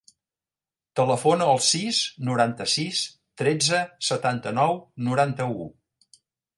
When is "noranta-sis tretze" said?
2.31-3.85